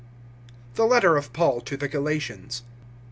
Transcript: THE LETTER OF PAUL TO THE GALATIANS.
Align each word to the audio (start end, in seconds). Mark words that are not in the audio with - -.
THE 0.73 0.85
LETTER 0.87 1.15
OF 1.15 1.31
PAUL 1.31 1.61
TO 1.61 1.77
THE 1.77 1.87
GALATIANS. 1.87 2.63